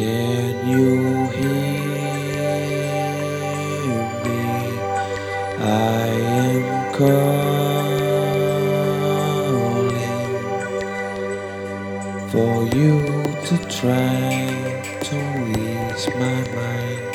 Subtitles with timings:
[0.00, 1.92] Can you hear
[4.24, 4.40] me?
[5.58, 6.08] I
[6.48, 6.64] am
[6.94, 7.28] calling
[12.30, 12.92] for you
[13.44, 14.20] to try
[15.08, 15.18] to
[15.60, 17.14] ease my mind.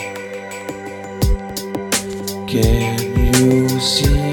[2.48, 3.00] Can
[3.34, 4.25] you see?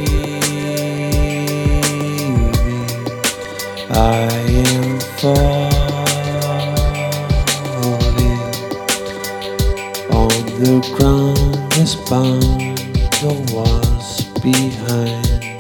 [10.62, 12.78] The ground is bound
[13.20, 15.51] the walls behind.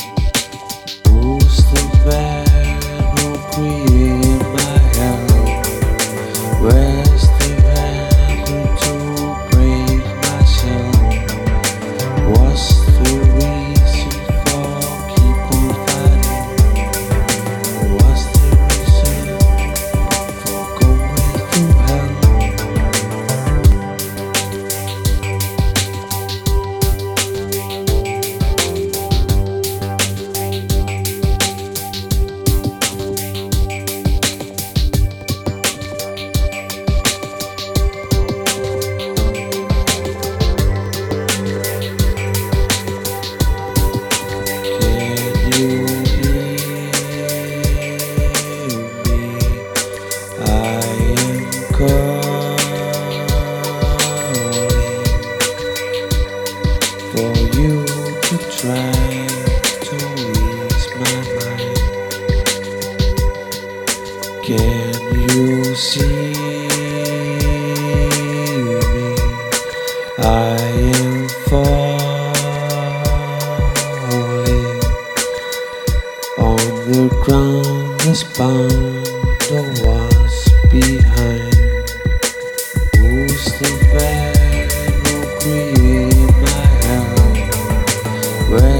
[76.92, 79.06] The ground is bound
[79.48, 80.01] the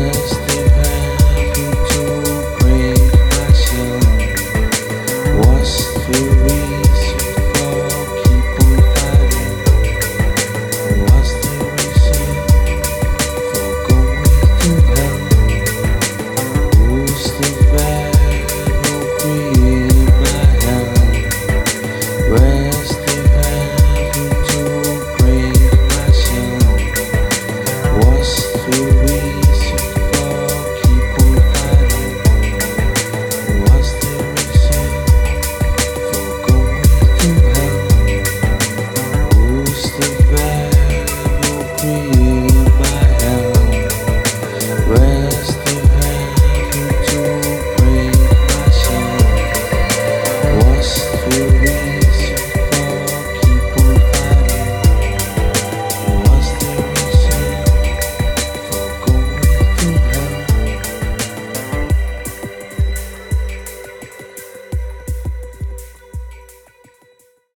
[0.02, 0.41] man